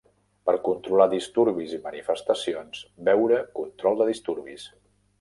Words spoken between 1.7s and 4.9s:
i manifestacions, veure control de disturbis.